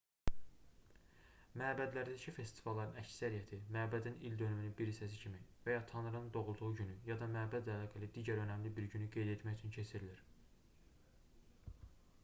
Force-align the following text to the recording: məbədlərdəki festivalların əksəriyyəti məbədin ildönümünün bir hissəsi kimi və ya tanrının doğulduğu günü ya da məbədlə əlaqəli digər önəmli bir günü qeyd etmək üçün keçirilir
məbədlərdəki 1.61 2.31
festivalların 2.37 2.97
əksəriyyəti 3.01 3.59
məbədin 3.75 4.17
ildönümünün 4.31 4.73
bir 4.79 4.89
hissəsi 4.93 5.21
kimi 5.25 5.43
və 5.67 5.77
ya 5.77 5.83
tanrının 5.93 6.33
doğulduğu 6.39 6.71
günü 6.81 6.97
ya 7.11 7.19
da 7.21 7.29
məbədlə 7.37 7.77
əlaqəli 7.77 8.11
digər 8.19 8.43
önəmli 8.47 8.75
bir 8.81 8.91
günü 8.97 9.13
qeyd 9.19 9.33
etmək 9.37 9.61
üçün 9.61 9.77
keçirilir 9.79 10.25